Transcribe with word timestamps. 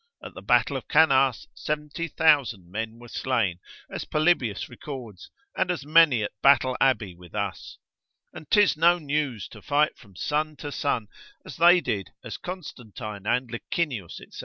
At 0.23 0.33
the 0.33 0.41
battle 0.41 0.75
of 0.77 0.87
Cannas, 0.87 1.47
70,000 1.53 2.67
men 2.71 2.97
were 2.97 3.07
slain, 3.07 3.59
as 3.87 4.03
Polybius 4.03 4.67
records, 4.67 5.29
and 5.55 5.69
as 5.69 5.85
many 5.85 6.23
at 6.23 6.31
Battle 6.41 6.75
Abbey 6.81 7.13
with 7.13 7.35
us; 7.35 7.77
and 8.33 8.49
'tis 8.49 8.75
no 8.75 8.97
news 8.97 9.47
to 9.49 9.61
fight 9.61 9.95
from 9.99 10.15
sun 10.15 10.55
to 10.55 10.71
sun, 10.71 11.05
as 11.45 11.57
they 11.57 11.81
did, 11.81 12.09
as 12.23 12.37
Constantine 12.37 13.27
and 13.27 13.51
Licinius, 13.51 14.17
&c. 14.17 14.25